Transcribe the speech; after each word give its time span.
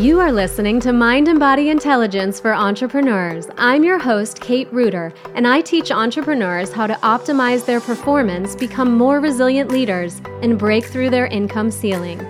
You 0.00 0.20
are 0.20 0.30
listening 0.30 0.78
to 0.80 0.92
Mind 0.92 1.26
and 1.26 1.40
Body 1.40 1.70
Intelligence 1.70 2.38
for 2.38 2.54
Entrepreneurs. 2.54 3.48
I'm 3.58 3.82
your 3.82 3.98
host, 3.98 4.40
Kate 4.40 4.72
Reuter, 4.72 5.12
and 5.34 5.44
I 5.44 5.60
teach 5.60 5.90
entrepreneurs 5.90 6.72
how 6.72 6.86
to 6.86 6.94
optimize 7.02 7.66
their 7.66 7.80
performance, 7.80 8.54
become 8.54 8.96
more 8.96 9.18
resilient 9.18 9.72
leaders, 9.72 10.22
and 10.40 10.56
break 10.56 10.84
through 10.84 11.10
their 11.10 11.26
income 11.26 11.72
ceiling. 11.72 12.24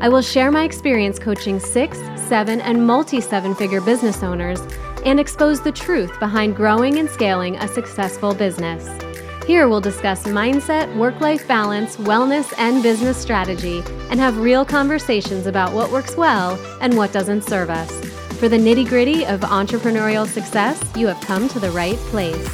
I 0.00 0.08
will 0.08 0.22
share 0.22 0.50
my 0.50 0.64
experience 0.64 1.18
coaching 1.18 1.60
six, 1.60 1.98
seven, 2.16 2.58
and 2.62 2.86
multi 2.86 3.20
seven 3.20 3.54
figure 3.54 3.82
business 3.82 4.22
owners 4.22 4.62
and 5.04 5.20
expose 5.20 5.60
the 5.60 5.72
truth 5.72 6.18
behind 6.20 6.56
growing 6.56 7.00
and 7.00 7.10
scaling 7.10 7.56
a 7.56 7.68
successful 7.68 8.32
business. 8.32 9.09
Here 9.50 9.66
we'll 9.66 9.80
discuss 9.80 10.22
mindset, 10.28 10.94
work 10.94 11.20
life 11.20 11.48
balance, 11.48 11.96
wellness, 11.96 12.54
and 12.56 12.84
business 12.84 13.16
strategy, 13.16 13.82
and 14.08 14.20
have 14.20 14.38
real 14.38 14.64
conversations 14.64 15.48
about 15.48 15.72
what 15.72 15.90
works 15.90 16.16
well 16.16 16.56
and 16.80 16.96
what 16.96 17.12
doesn't 17.12 17.42
serve 17.42 17.68
us. 17.68 17.90
For 18.38 18.48
the 18.48 18.56
nitty 18.56 18.88
gritty 18.88 19.26
of 19.26 19.40
entrepreneurial 19.40 20.24
success, 20.24 20.80
you 20.94 21.08
have 21.08 21.20
come 21.22 21.48
to 21.48 21.58
the 21.58 21.72
right 21.72 21.96
place. 21.96 22.48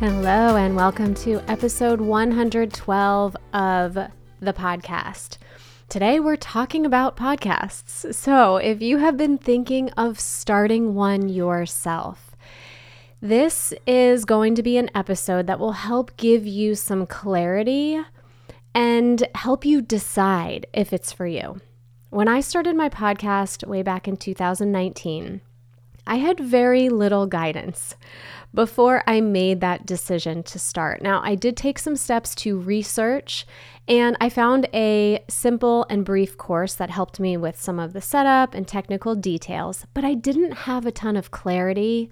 Hello, 0.00 0.54
and 0.54 0.76
welcome 0.76 1.14
to 1.14 1.40
episode 1.50 2.02
112 2.02 3.36
of 3.54 3.94
the 3.94 4.52
podcast. 4.52 5.38
Today, 5.88 6.20
we're 6.20 6.36
talking 6.36 6.84
about 6.84 7.16
podcasts. 7.16 8.14
So, 8.14 8.58
if 8.58 8.82
you 8.82 8.98
have 8.98 9.16
been 9.16 9.38
thinking 9.38 9.88
of 9.92 10.20
starting 10.20 10.94
one 10.94 11.30
yourself, 11.30 12.29
this 13.20 13.74
is 13.86 14.24
going 14.24 14.54
to 14.54 14.62
be 14.62 14.78
an 14.78 14.90
episode 14.94 15.46
that 15.46 15.58
will 15.58 15.72
help 15.72 16.16
give 16.16 16.46
you 16.46 16.74
some 16.74 17.06
clarity 17.06 18.00
and 18.74 19.28
help 19.34 19.64
you 19.64 19.82
decide 19.82 20.66
if 20.72 20.92
it's 20.92 21.12
for 21.12 21.26
you. 21.26 21.60
When 22.08 22.28
I 22.28 22.40
started 22.40 22.76
my 22.76 22.88
podcast 22.88 23.66
way 23.66 23.82
back 23.82 24.08
in 24.08 24.16
2019, 24.16 25.42
I 26.06 26.16
had 26.16 26.40
very 26.40 26.88
little 26.88 27.26
guidance 27.26 27.94
before 28.54 29.04
I 29.06 29.20
made 29.20 29.60
that 29.60 29.86
decision 29.86 30.42
to 30.44 30.58
start. 30.58 31.02
Now, 31.02 31.20
I 31.22 31.34
did 31.34 31.56
take 31.56 31.78
some 31.78 31.96
steps 31.96 32.34
to 32.36 32.58
research 32.58 33.46
and 33.86 34.16
I 34.18 34.28
found 34.30 34.66
a 34.72 35.22
simple 35.28 35.84
and 35.90 36.04
brief 36.04 36.38
course 36.38 36.74
that 36.74 36.90
helped 36.90 37.20
me 37.20 37.36
with 37.36 37.60
some 37.60 37.78
of 37.78 37.92
the 37.92 38.00
setup 38.00 38.54
and 38.54 38.66
technical 38.66 39.14
details, 39.14 39.84
but 39.92 40.04
I 40.04 40.14
didn't 40.14 40.52
have 40.52 40.86
a 40.86 40.92
ton 40.92 41.16
of 41.16 41.30
clarity 41.30 42.10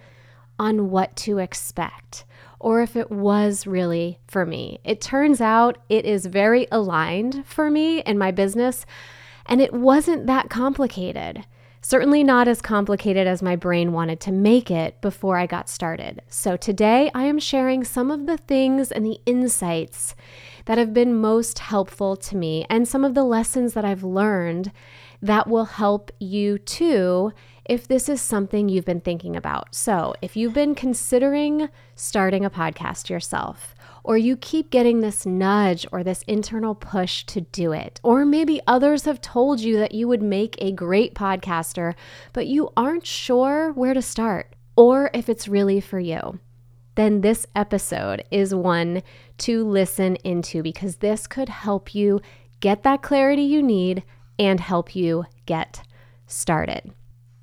on 0.58 0.90
what 0.90 1.16
to 1.16 1.38
expect 1.38 2.24
or 2.60 2.82
if 2.82 2.96
it 2.96 3.10
was 3.10 3.66
really 3.66 4.18
for 4.26 4.44
me. 4.44 4.80
It 4.84 5.00
turns 5.00 5.40
out 5.40 5.78
it 5.88 6.04
is 6.04 6.26
very 6.26 6.66
aligned 6.72 7.44
for 7.46 7.70
me 7.70 8.02
and 8.02 8.18
my 8.18 8.30
business, 8.30 8.84
and 9.46 9.60
it 9.60 9.72
wasn't 9.72 10.26
that 10.26 10.50
complicated. 10.50 11.44
Certainly 11.80 12.24
not 12.24 12.48
as 12.48 12.60
complicated 12.60 13.28
as 13.28 13.40
my 13.40 13.54
brain 13.54 13.92
wanted 13.92 14.18
to 14.20 14.32
make 14.32 14.70
it 14.70 15.00
before 15.00 15.38
I 15.38 15.46
got 15.46 15.68
started. 15.68 16.20
So, 16.28 16.56
today 16.56 17.10
I 17.14 17.24
am 17.24 17.38
sharing 17.38 17.84
some 17.84 18.10
of 18.10 18.26
the 18.26 18.36
things 18.36 18.90
and 18.90 19.06
the 19.06 19.20
insights 19.26 20.16
that 20.64 20.76
have 20.76 20.92
been 20.92 21.14
most 21.14 21.60
helpful 21.60 22.16
to 22.16 22.36
me 22.36 22.66
and 22.68 22.86
some 22.86 23.04
of 23.04 23.14
the 23.14 23.22
lessons 23.22 23.74
that 23.74 23.84
I've 23.84 24.02
learned 24.02 24.72
that 25.22 25.46
will 25.46 25.64
help 25.64 26.10
you 26.18 26.58
too 26.58 27.32
if 27.68 27.86
this 27.86 28.08
is 28.08 28.20
something 28.20 28.68
you've 28.68 28.84
been 28.84 29.00
thinking 29.00 29.36
about. 29.36 29.74
So, 29.74 30.14
if 30.22 30.36
you've 30.36 30.54
been 30.54 30.74
considering 30.74 31.68
starting 31.94 32.44
a 32.44 32.50
podcast 32.50 33.08
yourself, 33.08 33.74
or 34.02 34.16
you 34.16 34.36
keep 34.36 34.70
getting 34.70 35.00
this 35.00 35.26
nudge 35.26 35.86
or 35.92 36.02
this 36.02 36.22
internal 36.22 36.74
push 36.74 37.24
to 37.24 37.42
do 37.42 37.72
it, 37.72 38.00
or 38.02 38.24
maybe 38.24 38.60
others 38.66 39.04
have 39.04 39.20
told 39.20 39.60
you 39.60 39.76
that 39.78 39.92
you 39.92 40.08
would 40.08 40.22
make 40.22 40.56
a 40.58 40.72
great 40.72 41.14
podcaster, 41.14 41.94
but 42.32 42.46
you 42.46 42.70
aren't 42.76 43.06
sure 43.06 43.72
where 43.72 43.94
to 43.94 44.02
start 44.02 44.54
or 44.78 45.10
if 45.12 45.28
it's 45.28 45.48
really 45.48 45.80
for 45.80 45.98
you, 45.98 46.38
then 46.94 47.20
this 47.20 47.48
episode 47.56 48.22
is 48.30 48.54
one 48.54 49.02
to 49.38 49.64
listen 49.64 50.14
into 50.22 50.62
because 50.62 50.98
this 50.98 51.26
could 51.26 51.48
help 51.48 51.96
you 51.96 52.20
get 52.60 52.84
that 52.84 53.02
clarity 53.02 53.42
you 53.42 53.60
need 53.60 54.04
and 54.38 54.60
help 54.60 54.94
you 54.94 55.24
get 55.46 55.82
started. 56.28 56.94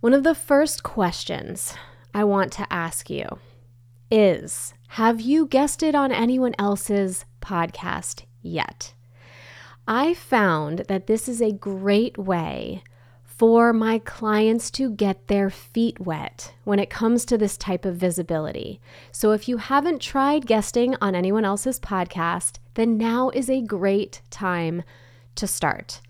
One 0.01 0.13
of 0.13 0.23
the 0.23 0.35
first 0.35 0.83
questions 0.83 1.73
I 2.13 2.23
want 2.25 2.51
to 2.53 2.71
ask 2.71 3.09
you 3.09 3.39
is 4.11 4.73
Have 4.89 5.21
you 5.21 5.47
guested 5.47 5.95
on 5.95 6.11
anyone 6.11 6.53
else's 6.59 7.25
podcast 7.41 8.23
yet? 8.41 8.93
I 9.87 10.13
found 10.13 10.79
that 10.87 11.07
this 11.07 11.29
is 11.29 11.41
a 11.41 11.51
great 11.51 12.17
way 12.17 12.83
for 13.23 13.73
my 13.73 13.99
clients 13.99 14.69
to 14.71 14.91
get 14.91 15.27
their 15.27 15.49
feet 15.49 15.99
wet 15.99 16.53
when 16.63 16.79
it 16.79 16.89
comes 16.89 17.25
to 17.25 17.37
this 17.37 17.57
type 17.57 17.85
of 17.85 17.95
visibility. 17.95 18.79
So, 19.11 19.31
if 19.31 19.47
you 19.47 19.57
haven't 19.57 20.01
tried 20.01 20.45
guesting 20.45 20.95
on 21.01 21.15
anyone 21.15 21.45
else's 21.45 21.79
podcast, 21.79 22.59
then 22.75 22.97
now 22.97 23.29
is 23.29 23.49
a 23.49 23.61
great 23.61 24.21
time 24.29 24.83
to 25.35 25.47
start. 25.47 26.01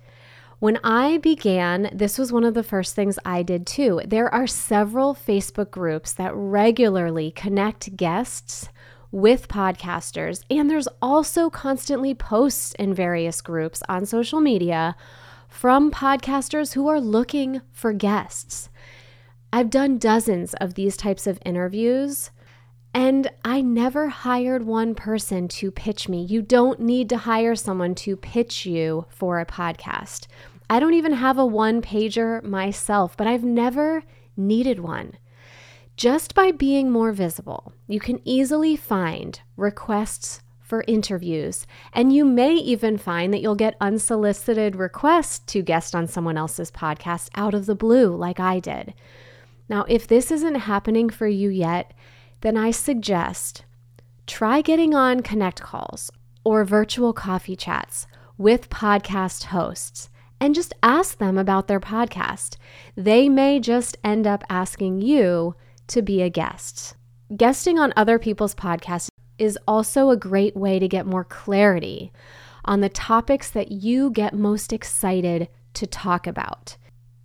When 0.60 0.80
I 0.84 1.18
began, 1.18 1.90
this 1.94 2.18
was 2.18 2.32
one 2.32 2.46
of 2.46 2.54
the 2.54 2.64
first 2.64 2.96
things 2.96 3.20
I 3.26 3.44
did 3.44 3.68
too. 3.68 4.02
There 4.06 4.34
are 4.34 4.48
several 4.48 5.14
Facebook 5.14 5.70
groups 5.70 6.14
that 6.14 6.34
regularly 6.34 7.32
connect 7.32 7.98
guests 7.98 8.70
with 9.12 9.48
podcasters, 9.50 10.44
and 10.50 10.70
there's 10.70 10.88
also 11.02 11.50
constantly 11.50 12.14
posts 12.14 12.74
in 12.80 12.94
various 12.94 13.42
groups 13.42 13.84
on 13.90 14.06
social 14.06 14.40
media 14.40 14.96
from 15.50 15.92
podcasters 15.92 16.74
who 16.74 16.88
are 16.88 17.02
looking 17.02 17.62
for 17.72 17.94
guests. 17.94 18.70
I've 19.54 19.70
done 19.70 19.98
dozens 19.98 20.54
of 20.56 20.74
these 20.74 20.98
types 20.98 21.28
of 21.28 21.40
interviews. 21.46 22.32
And 22.96 23.30
I 23.44 23.60
never 23.60 24.08
hired 24.08 24.66
one 24.66 24.96
person 24.96 25.50
to 25.50 25.70
pitch 25.70 26.08
me. 26.08 26.24
You 26.24 26.42
don't 26.42 26.80
need 26.80 27.10
to 27.10 27.18
hire 27.18 27.54
someone 27.54 27.94
to 27.96 28.16
pitch 28.16 28.66
you 28.66 29.06
for 29.10 29.38
a 29.38 29.46
podcast. 29.46 30.28
I 30.70 30.80
don't 30.80 30.94
even 30.94 31.12
have 31.12 31.38
a 31.38 31.46
one 31.46 31.82
pager 31.82 32.42
myself, 32.42 33.18
but 33.18 33.28
I've 33.28 33.44
never 33.44 34.04
needed 34.38 34.80
one. 34.80 35.18
Just 35.98 36.34
by 36.34 36.54
being 36.54 36.90
more 36.90 37.12
visible, 37.12 37.74
you 37.86 38.00
can 38.00 38.22
easily 38.24 38.78
find 38.78 39.42
requests 39.58 40.42
for 40.62 40.86
interviews, 40.88 41.68
and 41.92 42.14
you 42.16 42.24
may 42.24 42.54
even 42.54 42.98
find 42.98 43.34
that 43.34 43.42
you'll 43.42 43.56
get 43.56 43.76
unsolicited 43.82 44.78
requests 44.78 45.40
to 45.40 45.62
guest 45.62 45.96
on 45.96 46.08
someone 46.08 46.38
else's 46.38 46.72
podcast 46.72 47.28
out 47.36 47.54
of 47.54 47.66
the 47.66 47.76
blue, 47.76 48.16
like 48.16 48.40
I 48.40 48.62
did. 48.62 48.94
Now, 49.68 49.84
if 49.90 50.08
this 50.08 50.32
isn't 50.32 50.56
happening 50.56 51.10
for 51.10 51.28
you 51.28 51.50
yet, 51.50 51.92
then 52.42 52.58
I 52.58 52.72
suggest 52.72 53.66
try 54.28 54.62
getting 54.62 54.94
on 54.94 55.22
connect 55.22 55.62
calls 55.62 56.12
or 56.44 56.64
virtual 56.64 57.14
coffee 57.14 57.56
chats 57.56 58.08
with 58.38 58.70
podcast 58.70 59.46
hosts 59.46 60.10
and 60.40 60.54
just 60.54 60.74
ask 60.84 61.18
them 61.18 61.38
about 61.38 61.68
their 61.68 61.80
podcast. 61.80 62.58
They 62.96 63.30
may 63.30 63.60
just 63.60 63.98
end 64.04 64.28
up 64.28 64.44
asking 64.50 65.02
you 65.02 65.56
to 65.88 66.02
be 66.02 66.22
a 66.22 66.30
guest. 66.30 66.96
Guesting 67.36 67.80
on 67.80 67.94
other 67.96 68.20
people's 68.20 68.56
podcasts 68.56 69.08
is 69.38 69.58
also 69.68 70.10
a 70.10 70.18
great 70.18 70.56
way 70.56 70.80
to 70.80 70.88
get 70.88 71.06
more 71.06 71.24
clarity 71.24 72.12
on 72.64 72.82
the 72.82 72.90
topics 72.90 73.50
that 73.52 73.72
you 73.72 74.10
get 74.12 74.34
most 74.34 74.74
excited 74.74 75.48
to 75.74 75.88
talk 75.88 76.28
about. 76.28 76.78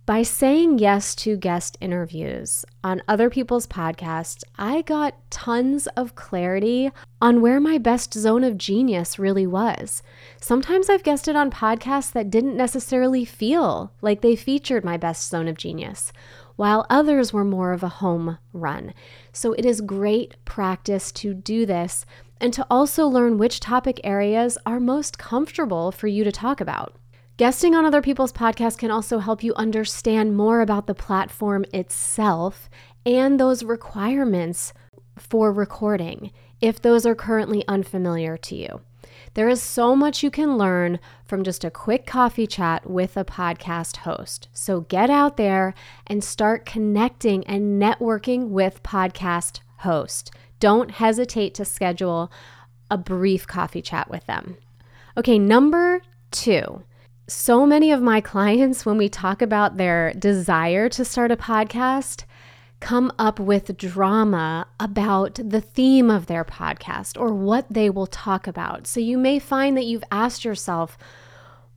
By 0.07 0.23
saying 0.23 0.79
yes 0.79 1.13
to 1.17 1.37
guest 1.37 1.77
interviews 1.79 2.65
on 2.83 3.03
other 3.07 3.29
people's 3.29 3.67
podcasts, 3.67 4.43
I 4.57 4.81
got 4.81 5.13
tons 5.29 5.85
of 5.95 6.15
clarity 6.15 6.91
on 7.21 7.39
where 7.39 7.59
my 7.59 7.77
best 7.77 8.15
zone 8.15 8.43
of 8.43 8.57
genius 8.57 9.19
really 9.19 9.45
was. 9.45 10.01
Sometimes 10.41 10.89
I've 10.89 11.03
guested 11.03 11.35
on 11.35 11.51
podcasts 11.51 12.11
that 12.13 12.31
didn't 12.31 12.57
necessarily 12.57 13.25
feel 13.25 13.93
like 14.01 14.21
they 14.21 14.35
featured 14.35 14.83
my 14.83 14.97
best 14.97 15.29
zone 15.29 15.47
of 15.47 15.55
genius, 15.55 16.11
while 16.55 16.87
others 16.89 17.31
were 17.31 17.45
more 17.45 17.71
of 17.71 17.83
a 17.83 17.89
home 17.89 18.39
run. 18.53 18.95
So 19.31 19.53
it 19.53 19.65
is 19.67 19.81
great 19.81 20.35
practice 20.45 21.11
to 21.13 21.35
do 21.35 21.67
this 21.67 22.07
and 22.41 22.51
to 22.53 22.65
also 22.71 23.05
learn 23.07 23.37
which 23.37 23.59
topic 23.59 24.01
areas 24.03 24.57
are 24.65 24.79
most 24.79 25.19
comfortable 25.19 25.91
for 25.91 26.07
you 26.07 26.23
to 26.23 26.31
talk 26.31 26.59
about. 26.59 26.95
Guesting 27.41 27.73
on 27.73 27.85
other 27.85 28.03
people's 28.03 28.31
podcasts 28.31 28.77
can 28.77 28.91
also 28.91 29.17
help 29.17 29.41
you 29.41 29.51
understand 29.55 30.37
more 30.37 30.61
about 30.61 30.85
the 30.85 30.93
platform 30.93 31.65
itself 31.73 32.69
and 33.03 33.39
those 33.39 33.63
requirements 33.63 34.73
for 35.17 35.51
recording 35.51 36.31
if 36.61 36.79
those 36.79 37.03
are 37.03 37.15
currently 37.15 37.67
unfamiliar 37.67 38.37
to 38.37 38.55
you. 38.55 38.81
There 39.33 39.49
is 39.49 39.59
so 39.59 39.95
much 39.95 40.21
you 40.21 40.29
can 40.29 40.55
learn 40.55 40.99
from 41.25 41.43
just 41.43 41.63
a 41.63 41.71
quick 41.71 42.05
coffee 42.05 42.45
chat 42.45 42.87
with 42.87 43.17
a 43.17 43.25
podcast 43.25 43.97
host. 43.97 44.47
So 44.53 44.81
get 44.81 45.09
out 45.09 45.37
there 45.37 45.73
and 46.05 46.23
start 46.23 46.67
connecting 46.67 47.43
and 47.47 47.81
networking 47.81 48.49
with 48.49 48.83
podcast 48.83 49.61
hosts. 49.77 50.29
Don't 50.59 50.91
hesitate 50.91 51.55
to 51.55 51.65
schedule 51.65 52.31
a 52.91 52.99
brief 52.99 53.47
coffee 53.47 53.81
chat 53.81 54.11
with 54.11 54.27
them. 54.27 54.57
Okay, 55.17 55.39
number 55.39 56.03
two 56.29 56.83
so 57.31 57.65
many 57.65 57.91
of 57.91 58.01
my 58.01 58.21
clients, 58.33 58.85
when 58.85 58.97
we 58.97 59.09
talk 59.09 59.41
about 59.41 59.77
their 59.77 60.13
desire 60.13 60.89
to 60.89 61.05
start 61.05 61.31
a 61.31 61.37
podcast, 61.37 62.25
come 62.79 63.11
up 63.17 63.39
with 63.39 63.77
drama 63.77 64.67
about 64.79 65.39
the 65.43 65.61
theme 65.61 66.09
of 66.09 66.25
their 66.25 66.43
podcast 66.43 67.19
or 67.19 67.33
what 67.33 67.65
they 67.69 67.89
will 67.89 68.07
talk 68.07 68.47
about. 68.47 68.87
So 68.87 68.99
you 68.99 69.17
may 69.17 69.39
find 69.39 69.77
that 69.77 69.85
you've 69.85 70.03
asked 70.11 70.43
yourself, 70.43 70.97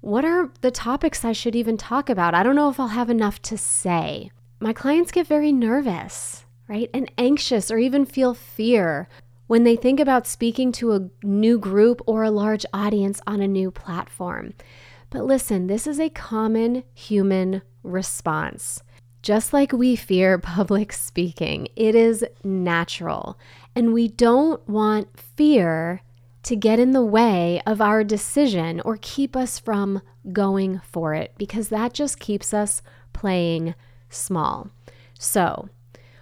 what 0.01 0.25
are 0.25 0.51
the 0.61 0.71
topics 0.71 1.25
I 1.25 1.33
should 1.33 1.55
even 1.55 1.77
talk 1.77 2.11
about? 2.11 2.35
I 2.35 2.43
don't 2.43 2.57
know 2.57 2.71
if 2.71 2.81
I'll 2.81 2.89
have 2.89 3.11
enough 3.11 3.41
to 3.43 3.57
say. 3.57 4.31
My 4.61 4.73
clients 4.73 5.13
get 5.13 5.27
very 5.27 5.53
nervous, 5.53 6.45
right? 6.69 6.91
And 6.93 7.11
anxious 7.17 7.71
or 7.71 7.79
even 7.79 8.07
feel 8.07 8.35
fear 8.35 9.09
when 9.47 9.65
they 9.65 9.77
think 9.77 10.01
about 10.01 10.27
speaking 10.27 10.73
to 10.73 10.93
a 10.93 11.09
new 11.23 11.59
group 11.59 12.01
or 12.07 12.23
a 12.23 12.31
large 12.31 12.65
audience 12.73 13.21
on 13.27 13.41
a 13.41 13.49
new 13.49 13.71
platform. 13.71 14.55
But 15.15 15.27
listen, 15.27 15.69
this 15.69 15.87
is 15.87 16.01
a 16.01 16.11
common 16.11 16.83
human 16.93 17.63
response. 17.85 18.83
Just 19.23 19.53
like 19.53 19.71
we 19.73 19.95
fear 19.95 20.39
public 20.41 20.93
speaking, 20.93 21.69
it 21.77 21.95
is 21.95 22.25
natural. 22.43 23.39
And 23.77 23.95
we 23.95 24.09
don't 24.09 24.69
want 24.69 25.17
fear 25.17 26.03
to 26.43 26.57
get 26.57 26.81
in 26.81 26.91
the 26.91 27.05
way 27.05 27.63
of 27.65 27.81
our 27.81 28.03
decision 28.03 28.81
or 28.81 28.99
keep 29.01 29.37
us 29.37 29.61
from 29.61 30.03
going 30.33 30.81
for 30.91 31.15
it 31.15 31.33
because 31.39 31.69
that 31.69 31.95
just 31.95 32.19
keeps 32.19 32.53
us 32.53 32.83
playing 33.13 33.77
small. 34.09 34.69
So, 35.17 35.69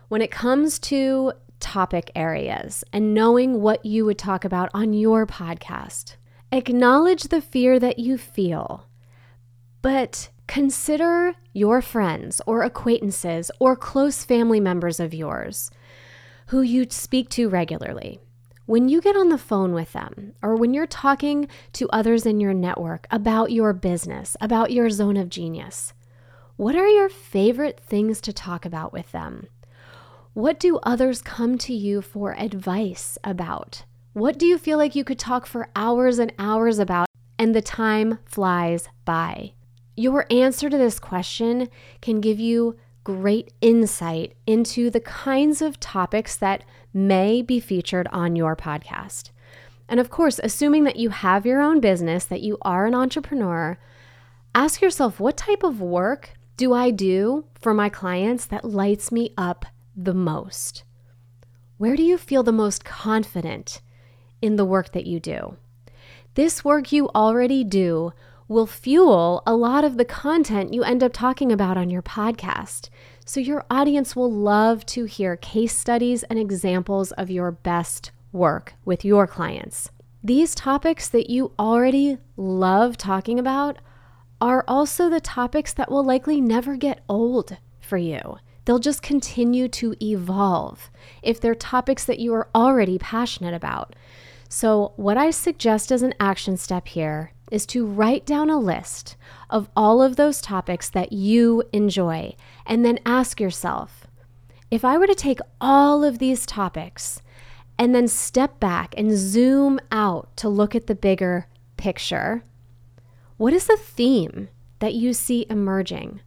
when 0.08 0.20
it 0.20 0.30
comes 0.30 0.78
to 0.80 1.32
topic 1.60 2.10
areas 2.14 2.84
and 2.92 3.14
knowing 3.14 3.62
what 3.62 3.86
you 3.86 4.04
would 4.04 4.18
talk 4.18 4.44
about 4.44 4.68
on 4.74 4.92
your 4.92 5.26
podcast. 5.26 6.16
Acknowledge 6.54 7.22
the 7.24 7.40
fear 7.40 7.78
that 7.78 7.98
you 7.98 8.18
feel, 8.18 8.86
but 9.80 10.28
consider 10.46 11.34
your 11.54 11.80
friends 11.80 12.42
or 12.46 12.60
acquaintances 12.60 13.50
or 13.58 13.74
close 13.74 14.22
family 14.22 14.60
members 14.60 15.00
of 15.00 15.14
yours 15.14 15.70
who 16.48 16.60
you 16.60 16.86
speak 16.90 17.30
to 17.30 17.48
regularly. 17.48 18.20
When 18.66 18.90
you 18.90 19.00
get 19.00 19.16
on 19.16 19.30
the 19.30 19.38
phone 19.38 19.72
with 19.72 19.94
them, 19.94 20.34
or 20.42 20.54
when 20.54 20.74
you're 20.74 20.86
talking 20.86 21.48
to 21.72 21.88
others 21.88 22.26
in 22.26 22.38
your 22.38 22.52
network 22.52 23.06
about 23.10 23.50
your 23.50 23.72
business, 23.72 24.36
about 24.38 24.72
your 24.72 24.90
zone 24.90 25.16
of 25.16 25.30
genius, 25.30 25.94
what 26.56 26.76
are 26.76 26.86
your 26.86 27.08
favorite 27.08 27.80
things 27.80 28.20
to 28.20 28.32
talk 28.32 28.66
about 28.66 28.92
with 28.92 29.10
them? 29.12 29.46
What 30.34 30.60
do 30.60 30.76
others 30.82 31.22
come 31.22 31.56
to 31.58 31.72
you 31.72 32.02
for 32.02 32.34
advice 32.38 33.16
about? 33.24 33.84
What 34.14 34.38
do 34.38 34.44
you 34.44 34.58
feel 34.58 34.76
like 34.76 34.94
you 34.94 35.04
could 35.04 35.18
talk 35.18 35.46
for 35.46 35.70
hours 35.74 36.18
and 36.18 36.34
hours 36.38 36.78
about 36.78 37.06
and 37.38 37.54
the 37.54 37.62
time 37.62 38.18
flies 38.26 38.90
by? 39.06 39.54
Your 39.96 40.26
answer 40.30 40.68
to 40.68 40.76
this 40.76 40.98
question 40.98 41.70
can 42.02 42.20
give 42.20 42.38
you 42.38 42.76
great 43.04 43.54
insight 43.62 44.34
into 44.46 44.90
the 44.90 45.00
kinds 45.00 45.62
of 45.62 45.80
topics 45.80 46.36
that 46.36 46.62
may 46.92 47.40
be 47.40 47.58
featured 47.58 48.06
on 48.12 48.36
your 48.36 48.54
podcast. 48.54 49.30
And 49.88 49.98
of 49.98 50.10
course, 50.10 50.38
assuming 50.42 50.84
that 50.84 50.96
you 50.96 51.08
have 51.08 51.46
your 51.46 51.62
own 51.62 51.80
business, 51.80 52.26
that 52.26 52.42
you 52.42 52.58
are 52.60 52.84
an 52.84 52.94
entrepreneur, 52.94 53.78
ask 54.54 54.82
yourself 54.82 55.20
what 55.20 55.38
type 55.38 55.62
of 55.62 55.80
work 55.80 56.34
do 56.58 56.74
I 56.74 56.90
do 56.90 57.46
for 57.58 57.72
my 57.72 57.88
clients 57.88 58.44
that 58.44 58.62
lights 58.62 59.10
me 59.10 59.32
up 59.38 59.64
the 59.96 60.14
most? 60.14 60.84
Where 61.78 61.96
do 61.96 62.02
you 62.02 62.18
feel 62.18 62.42
the 62.42 62.52
most 62.52 62.84
confident 62.84 63.80
in 64.42 64.56
the 64.56 64.64
work 64.64 64.92
that 64.92 65.06
you 65.06 65.20
do? 65.20 65.56
This 66.34 66.64
work 66.64 66.92
you 66.92 67.08
already 67.14 67.64
do 67.64 68.12
will 68.48 68.66
fuel 68.66 69.42
a 69.46 69.54
lot 69.54 69.84
of 69.84 69.96
the 69.96 70.04
content 70.04 70.74
you 70.74 70.82
end 70.82 71.02
up 71.02 71.12
talking 71.12 71.50
about 71.50 71.78
on 71.78 71.88
your 71.88 72.02
podcast. 72.02 72.90
So, 73.24 73.40
your 73.40 73.64
audience 73.70 74.14
will 74.14 74.30
love 74.30 74.84
to 74.86 75.04
hear 75.04 75.36
case 75.36 75.76
studies 75.76 76.22
and 76.24 76.38
examples 76.38 77.12
of 77.12 77.30
your 77.30 77.50
best 77.50 78.10
work 78.32 78.74
with 78.84 79.04
your 79.04 79.26
clients. 79.26 79.90
These 80.24 80.54
topics 80.54 81.08
that 81.08 81.30
you 81.30 81.52
already 81.58 82.18
love 82.36 82.96
talking 82.96 83.38
about 83.38 83.78
are 84.40 84.64
also 84.66 85.08
the 85.08 85.20
topics 85.20 85.72
that 85.72 85.90
will 85.90 86.04
likely 86.04 86.40
never 86.40 86.76
get 86.76 87.02
old 87.08 87.56
for 87.80 87.96
you. 87.96 88.36
They'll 88.64 88.78
just 88.78 89.02
continue 89.02 89.68
to 89.68 89.94
evolve 90.00 90.90
if 91.22 91.40
they're 91.40 91.54
topics 91.54 92.04
that 92.04 92.18
you 92.18 92.32
are 92.34 92.48
already 92.54 92.98
passionate 92.98 93.54
about. 93.54 93.94
So, 94.54 94.92
what 94.96 95.16
I 95.16 95.30
suggest 95.30 95.90
as 95.90 96.02
an 96.02 96.12
action 96.20 96.58
step 96.58 96.88
here 96.88 97.32
is 97.50 97.64
to 97.68 97.86
write 97.86 98.26
down 98.26 98.50
a 98.50 98.58
list 98.58 99.16
of 99.48 99.70
all 99.74 100.02
of 100.02 100.16
those 100.16 100.42
topics 100.42 100.90
that 100.90 101.10
you 101.10 101.62
enjoy 101.72 102.36
and 102.66 102.84
then 102.84 102.98
ask 103.06 103.40
yourself 103.40 104.06
if 104.70 104.84
I 104.84 104.98
were 104.98 105.06
to 105.06 105.14
take 105.14 105.38
all 105.58 106.04
of 106.04 106.18
these 106.18 106.44
topics 106.44 107.22
and 107.78 107.94
then 107.94 108.06
step 108.06 108.60
back 108.60 108.94
and 108.98 109.16
zoom 109.16 109.80
out 109.90 110.36
to 110.36 110.50
look 110.50 110.74
at 110.74 110.86
the 110.86 110.94
bigger 110.94 111.46
picture, 111.78 112.44
what 113.38 113.54
is 113.54 113.66
the 113.66 113.78
theme 113.78 114.50
that 114.80 114.92
you 114.92 115.14
see 115.14 115.46
emerging 115.48 116.20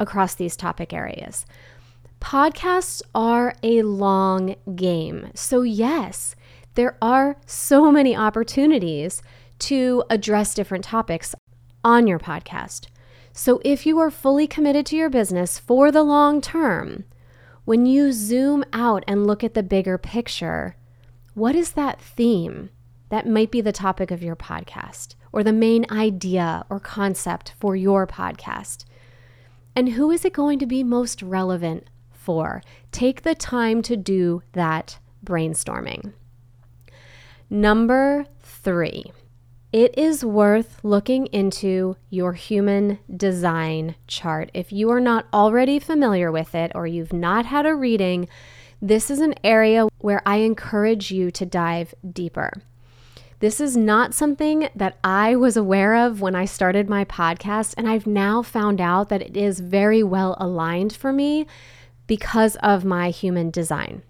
across 0.00 0.34
these 0.34 0.56
topic 0.56 0.92
areas? 0.92 1.46
podcasts 2.20 3.02
are 3.14 3.54
a 3.62 3.82
long 3.82 4.56
game. 4.74 5.30
So, 5.34 5.62
yes, 5.62 6.34
there 6.78 6.96
are 7.02 7.36
so 7.44 7.90
many 7.90 8.14
opportunities 8.14 9.20
to 9.58 10.04
address 10.08 10.54
different 10.54 10.84
topics 10.84 11.34
on 11.82 12.06
your 12.06 12.20
podcast. 12.20 12.86
So, 13.32 13.60
if 13.64 13.84
you 13.84 13.98
are 13.98 14.12
fully 14.12 14.46
committed 14.46 14.86
to 14.86 14.96
your 14.96 15.10
business 15.10 15.58
for 15.58 15.90
the 15.90 16.04
long 16.04 16.40
term, 16.40 17.02
when 17.64 17.84
you 17.84 18.12
zoom 18.12 18.64
out 18.72 19.02
and 19.08 19.26
look 19.26 19.42
at 19.42 19.54
the 19.54 19.62
bigger 19.64 19.98
picture, 19.98 20.76
what 21.34 21.56
is 21.56 21.72
that 21.72 22.00
theme 22.00 22.70
that 23.08 23.26
might 23.26 23.50
be 23.50 23.60
the 23.60 23.72
topic 23.72 24.12
of 24.12 24.22
your 24.22 24.36
podcast 24.36 25.16
or 25.32 25.42
the 25.42 25.52
main 25.52 25.84
idea 25.90 26.64
or 26.70 26.78
concept 26.78 27.54
for 27.58 27.74
your 27.74 28.06
podcast? 28.06 28.84
And 29.74 29.88
who 29.90 30.12
is 30.12 30.24
it 30.24 30.32
going 30.32 30.60
to 30.60 30.66
be 30.66 30.84
most 30.84 31.22
relevant 31.22 31.88
for. 32.28 32.62
Take 32.92 33.22
the 33.22 33.34
time 33.34 33.80
to 33.80 33.96
do 33.96 34.42
that 34.52 34.98
brainstorming. 35.24 36.12
Number 37.50 38.26
three, 38.40 39.10
it 39.72 39.96
is 39.96 40.24
worth 40.24 40.80
looking 40.82 41.26
into 41.26 41.96
your 42.10 42.34
human 42.34 42.98
design 43.14 43.94
chart. 44.06 44.50
If 44.52 44.70
you 44.72 44.90
are 44.90 45.00
not 45.00 45.26
already 45.32 45.78
familiar 45.78 46.30
with 46.30 46.54
it 46.54 46.72
or 46.74 46.86
you've 46.86 47.12
not 47.12 47.46
had 47.46 47.64
a 47.64 47.74
reading, 47.74 48.28
this 48.82 49.10
is 49.10 49.20
an 49.20 49.34
area 49.42 49.88
where 49.98 50.22
I 50.26 50.36
encourage 50.36 51.10
you 51.10 51.30
to 51.30 51.46
dive 51.46 51.94
deeper. 52.12 52.52
This 53.40 53.60
is 53.60 53.76
not 53.76 54.14
something 54.14 54.68
that 54.74 54.98
I 55.02 55.36
was 55.36 55.56
aware 55.56 55.94
of 55.94 56.20
when 56.20 56.34
I 56.34 56.44
started 56.44 56.88
my 56.88 57.04
podcast, 57.04 57.74
and 57.78 57.88
I've 57.88 58.06
now 58.06 58.42
found 58.42 58.80
out 58.80 59.08
that 59.08 59.22
it 59.22 59.36
is 59.36 59.60
very 59.60 60.02
well 60.02 60.36
aligned 60.40 60.92
for 60.92 61.12
me 61.12 61.46
because 62.06 62.56
of 62.56 62.84
my 62.84 63.10
human 63.10 63.50
design. 63.50 64.02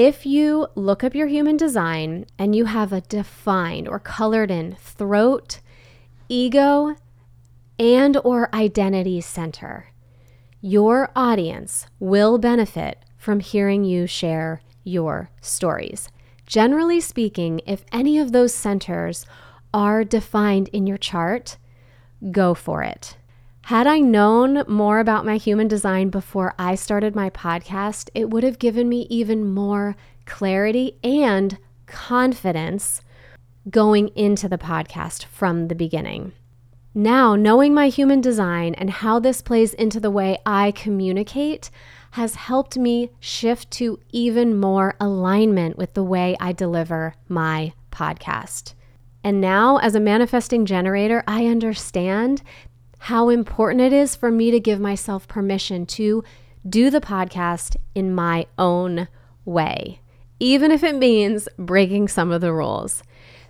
If 0.00 0.24
you 0.24 0.68
look 0.76 1.02
up 1.02 1.16
your 1.16 1.26
human 1.26 1.56
design 1.56 2.26
and 2.38 2.54
you 2.54 2.66
have 2.66 2.92
a 2.92 3.00
defined 3.00 3.88
or 3.88 3.98
colored 3.98 4.48
in 4.48 4.76
throat, 4.76 5.58
ego, 6.28 6.94
and 7.80 8.16
or 8.18 8.48
identity 8.54 9.20
center, 9.20 9.86
your 10.60 11.10
audience 11.16 11.86
will 11.98 12.38
benefit 12.38 13.04
from 13.16 13.40
hearing 13.40 13.82
you 13.82 14.06
share 14.06 14.62
your 14.84 15.30
stories. 15.40 16.08
Generally 16.46 17.00
speaking, 17.00 17.60
if 17.66 17.84
any 17.90 18.18
of 18.18 18.30
those 18.30 18.54
centers 18.54 19.26
are 19.74 20.04
defined 20.04 20.68
in 20.68 20.86
your 20.86 20.96
chart, 20.96 21.56
go 22.30 22.54
for 22.54 22.84
it. 22.84 23.16
Had 23.68 23.86
I 23.86 24.00
known 24.00 24.64
more 24.66 24.98
about 24.98 25.26
my 25.26 25.36
human 25.36 25.68
design 25.68 26.08
before 26.08 26.54
I 26.58 26.74
started 26.74 27.14
my 27.14 27.28
podcast, 27.28 28.08
it 28.14 28.30
would 28.30 28.42
have 28.42 28.58
given 28.58 28.88
me 28.88 29.06
even 29.10 29.44
more 29.46 29.94
clarity 30.24 30.96
and 31.04 31.58
confidence 31.84 33.02
going 33.68 34.08
into 34.16 34.48
the 34.48 34.56
podcast 34.56 35.26
from 35.26 35.68
the 35.68 35.74
beginning. 35.74 36.32
Now, 36.94 37.36
knowing 37.36 37.74
my 37.74 37.88
human 37.88 38.22
design 38.22 38.72
and 38.76 38.88
how 38.88 39.18
this 39.18 39.42
plays 39.42 39.74
into 39.74 40.00
the 40.00 40.10
way 40.10 40.38
I 40.46 40.70
communicate 40.70 41.70
has 42.12 42.36
helped 42.36 42.78
me 42.78 43.10
shift 43.20 43.70
to 43.72 44.00
even 44.12 44.58
more 44.58 44.94
alignment 44.98 45.76
with 45.76 45.92
the 45.92 46.04
way 46.04 46.38
I 46.40 46.52
deliver 46.52 47.16
my 47.28 47.74
podcast. 47.92 48.72
And 49.24 49.40
now, 49.40 49.76
as 49.78 49.94
a 49.94 50.00
manifesting 50.00 50.64
generator, 50.64 51.22
I 51.26 51.46
understand 51.46 52.42
how 52.98 53.28
important 53.28 53.80
it 53.80 53.92
is 53.92 54.16
for 54.16 54.30
me 54.30 54.50
to 54.50 54.60
give 54.60 54.80
myself 54.80 55.26
permission 55.28 55.86
to 55.86 56.22
do 56.68 56.90
the 56.90 57.00
podcast 57.00 57.76
in 57.94 58.14
my 58.14 58.46
own 58.58 59.08
way, 59.44 60.00
even 60.40 60.70
if 60.70 60.82
it 60.82 60.96
means 60.96 61.48
breaking 61.58 62.08
some 62.08 62.30
of 62.30 62.40
the 62.40 62.52
rules. 62.52 63.02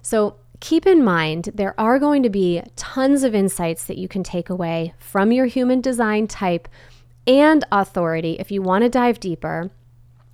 So, 0.03 0.37
keep 0.61 0.87
in 0.87 1.05
mind 1.05 1.51
there 1.55 1.79
are 1.79 2.01
going 2.01 2.23
to 2.23 2.31
be 2.31 2.61
tons 2.75 3.23
of 3.23 3.35
insights 3.35 3.85
that 3.85 3.97
you 3.97 4.09
can 4.09 4.25
take 4.25 4.51
away 4.51 4.93
from 4.99 5.31
your 5.31 5.47
human 5.47 5.81
design 5.81 6.27
type 6.27 6.69
and 7.29 7.65
authority 7.71 8.37
if 8.41 8.51
you 8.51 8.61
want 8.61 8.83
to 8.83 8.89
dive 8.89 9.21
deeper. 9.21 9.71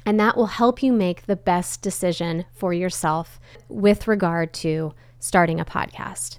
And 0.06 0.20
that 0.20 0.36
will 0.36 0.46
help 0.46 0.82
you 0.82 0.92
make 0.92 1.26
the 1.26 1.36
best 1.36 1.82
decision 1.82 2.44
for 2.52 2.72
yourself 2.72 3.40
with 3.68 4.06
regard 4.06 4.52
to 4.54 4.94
starting 5.18 5.60
a 5.60 5.64
podcast. 5.64 6.38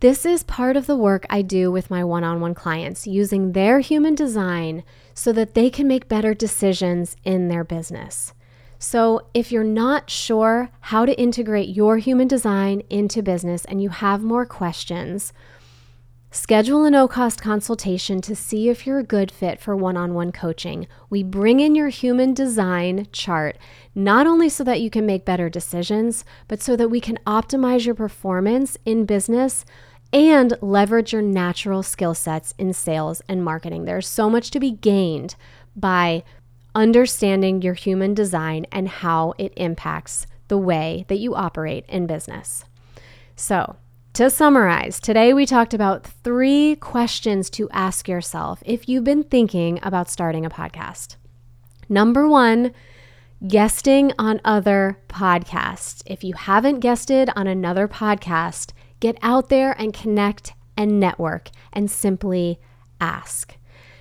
This 0.00 0.24
is 0.24 0.44
part 0.44 0.76
of 0.76 0.86
the 0.86 0.96
work 0.96 1.26
I 1.28 1.42
do 1.42 1.72
with 1.72 1.90
my 1.90 2.04
one 2.04 2.22
on 2.22 2.40
one 2.40 2.54
clients, 2.54 3.04
using 3.04 3.50
their 3.50 3.80
human 3.80 4.14
design 4.14 4.84
so 5.12 5.32
that 5.32 5.54
they 5.54 5.70
can 5.70 5.88
make 5.88 6.06
better 6.06 6.34
decisions 6.34 7.16
in 7.24 7.48
their 7.48 7.64
business. 7.64 8.32
So, 8.78 9.26
if 9.34 9.50
you're 9.50 9.64
not 9.64 10.08
sure 10.08 10.70
how 10.82 11.04
to 11.04 11.20
integrate 11.20 11.70
your 11.70 11.98
human 11.98 12.28
design 12.28 12.82
into 12.88 13.24
business 13.24 13.64
and 13.64 13.82
you 13.82 13.88
have 13.88 14.22
more 14.22 14.46
questions, 14.46 15.32
Schedule 16.30 16.84
a 16.84 16.90
no 16.90 17.08
cost 17.08 17.40
consultation 17.40 18.20
to 18.20 18.36
see 18.36 18.68
if 18.68 18.86
you're 18.86 18.98
a 18.98 19.02
good 19.02 19.30
fit 19.30 19.58
for 19.58 19.74
one 19.74 19.96
on 19.96 20.12
one 20.12 20.30
coaching. 20.30 20.86
We 21.08 21.22
bring 21.22 21.58
in 21.58 21.74
your 21.74 21.88
human 21.88 22.34
design 22.34 23.06
chart, 23.12 23.56
not 23.94 24.26
only 24.26 24.50
so 24.50 24.62
that 24.64 24.82
you 24.82 24.90
can 24.90 25.06
make 25.06 25.24
better 25.24 25.48
decisions, 25.48 26.26
but 26.46 26.60
so 26.60 26.76
that 26.76 26.90
we 26.90 27.00
can 27.00 27.18
optimize 27.26 27.86
your 27.86 27.94
performance 27.94 28.76
in 28.84 29.06
business 29.06 29.64
and 30.12 30.54
leverage 30.60 31.12
your 31.12 31.22
natural 31.22 31.82
skill 31.82 32.14
sets 32.14 32.54
in 32.58 32.72
sales 32.72 33.20
and 33.28 33.44
marketing. 33.44 33.84
There's 33.84 34.08
so 34.08 34.30
much 34.30 34.50
to 34.52 34.60
be 34.60 34.72
gained 34.72 35.34
by 35.76 36.24
understanding 36.74 37.62
your 37.62 37.74
human 37.74 38.14
design 38.14 38.66
and 38.72 38.88
how 38.88 39.34
it 39.38 39.52
impacts 39.56 40.26
the 40.48 40.58
way 40.58 41.04
that 41.08 41.18
you 41.18 41.34
operate 41.34 41.84
in 41.88 42.06
business. 42.06 42.64
So, 43.36 43.76
to 44.14 44.30
summarize, 44.30 44.98
today 44.98 45.32
we 45.32 45.46
talked 45.46 45.74
about 45.74 46.04
three 46.04 46.76
questions 46.76 47.48
to 47.50 47.70
ask 47.70 48.08
yourself 48.08 48.62
if 48.66 48.88
you've 48.88 49.04
been 49.04 49.22
thinking 49.22 49.78
about 49.82 50.10
starting 50.10 50.44
a 50.44 50.50
podcast. 50.50 51.16
Number 51.88 52.26
one, 52.26 52.72
guesting 53.46 54.12
on 54.18 54.40
other 54.44 54.98
podcasts. 55.08 56.02
If 56.06 56.24
you 56.24 56.34
haven't 56.34 56.80
guested 56.80 57.30
on 57.36 57.46
another 57.46 57.86
podcast, 57.86 58.72
get 59.00 59.16
out 59.22 59.48
there 59.48 59.72
and 59.72 59.92
connect 59.92 60.52
and 60.76 61.00
network 61.00 61.50
and 61.72 61.90
simply 61.90 62.58
ask. 63.00 63.56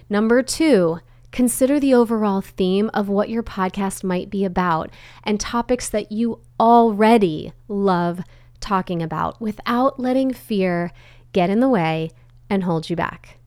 Number 0.10 0.42
two, 0.42 1.00
consider 1.32 1.80
the 1.80 1.94
overall 1.94 2.42
theme 2.42 2.90
of 2.94 3.10
what 3.10 3.30
your 3.30 3.44
podcast 3.44 4.04
might 4.04 4.30
be 4.30 4.46
about 4.46 4.90
and 5.24 5.40
topics 5.40 5.90
that 5.90 6.12
you 6.12 6.40
already 6.60 7.52
love 7.68 8.22
talking 8.60 9.02
about 9.02 9.40
without 9.42 10.00
letting 10.00 10.34
fear 10.34 10.92
get 11.34 11.50
in 11.50 11.60
the 11.60 11.70
way 11.70 12.10
and 12.50 12.64
hold 12.64 12.90
you 12.90 12.96
back. 12.96 13.38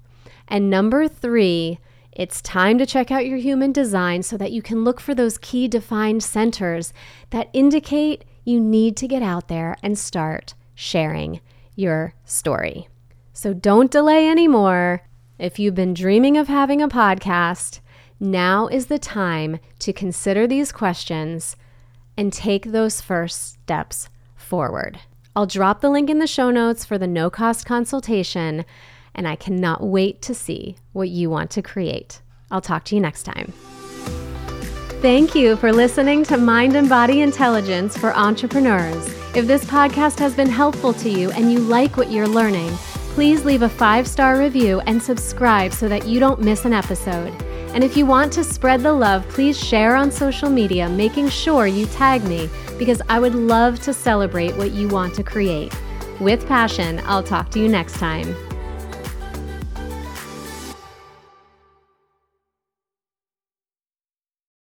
And 0.46 0.68
number 0.68 1.08
three, 1.08 1.78
it's 2.12 2.42
time 2.42 2.76
to 2.78 2.86
check 2.86 3.10
out 3.10 3.26
your 3.26 3.38
human 3.38 3.72
design 3.72 4.22
so 4.22 4.36
that 4.36 4.52
you 4.52 4.62
can 4.62 4.84
look 4.84 5.00
for 5.00 5.14
those 5.14 5.38
key 5.38 5.68
defined 5.68 6.22
centers 6.22 6.92
that 7.30 7.48
indicate 7.52 8.24
you 8.44 8.60
need 8.60 8.96
to 8.96 9.08
get 9.08 9.22
out 9.22 9.48
there 9.48 9.76
and 9.82 9.98
start 9.98 10.54
sharing 10.80 11.40
your 11.76 12.14
story. 12.24 12.88
So 13.34 13.52
don't 13.52 13.90
delay 13.90 14.28
anymore. 14.28 15.02
If 15.38 15.58
you've 15.58 15.74
been 15.74 15.92
dreaming 15.92 16.38
of 16.38 16.48
having 16.48 16.80
a 16.80 16.88
podcast, 16.88 17.80
now 18.18 18.66
is 18.66 18.86
the 18.86 18.98
time 18.98 19.60
to 19.80 19.92
consider 19.92 20.46
these 20.46 20.72
questions 20.72 21.54
and 22.16 22.32
take 22.32 22.66
those 22.66 23.02
first 23.02 23.52
steps 23.52 24.08
forward. 24.34 24.98
I'll 25.36 25.46
drop 25.46 25.82
the 25.82 25.90
link 25.90 26.08
in 26.08 26.18
the 26.18 26.26
show 26.26 26.50
notes 26.50 26.84
for 26.84 26.96
the 26.96 27.06
no 27.06 27.28
cost 27.28 27.66
consultation, 27.66 28.64
and 29.14 29.28
I 29.28 29.36
cannot 29.36 29.82
wait 29.82 30.22
to 30.22 30.34
see 30.34 30.76
what 30.92 31.10
you 31.10 31.28
want 31.28 31.50
to 31.52 31.62
create. 31.62 32.22
I'll 32.50 32.60
talk 32.62 32.84
to 32.86 32.94
you 32.94 33.02
next 33.02 33.24
time. 33.24 33.52
Thank 35.00 35.34
you 35.34 35.56
for 35.56 35.72
listening 35.72 36.24
to 36.24 36.36
Mind 36.36 36.76
and 36.76 36.86
Body 36.86 37.22
Intelligence 37.22 37.96
for 37.96 38.14
Entrepreneurs. 38.14 39.08
If 39.34 39.46
this 39.46 39.64
podcast 39.64 40.18
has 40.18 40.34
been 40.34 40.50
helpful 40.50 40.92
to 40.92 41.08
you 41.08 41.30
and 41.30 41.50
you 41.50 41.58
like 41.58 41.96
what 41.96 42.10
you're 42.10 42.28
learning, 42.28 42.68
please 43.14 43.46
leave 43.46 43.62
a 43.62 43.68
five 43.70 44.06
star 44.06 44.38
review 44.38 44.80
and 44.80 45.02
subscribe 45.02 45.72
so 45.72 45.88
that 45.88 46.06
you 46.06 46.20
don't 46.20 46.42
miss 46.42 46.66
an 46.66 46.74
episode. 46.74 47.32
And 47.72 47.82
if 47.82 47.96
you 47.96 48.04
want 48.04 48.30
to 48.34 48.44
spread 48.44 48.82
the 48.82 48.92
love, 48.92 49.26
please 49.30 49.58
share 49.58 49.96
on 49.96 50.12
social 50.12 50.50
media, 50.50 50.86
making 50.86 51.30
sure 51.30 51.66
you 51.66 51.86
tag 51.86 52.22
me 52.24 52.50
because 52.78 53.00
I 53.08 53.20
would 53.20 53.34
love 53.34 53.80
to 53.84 53.94
celebrate 53.94 54.54
what 54.58 54.72
you 54.72 54.86
want 54.88 55.14
to 55.14 55.24
create. 55.24 55.74
With 56.20 56.46
passion, 56.46 57.00
I'll 57.06 57.22
talk 57.22 57.48
to 57.52 57.58
you 57.58 57.68
next 57.68 57.94
time. 57.94 58.36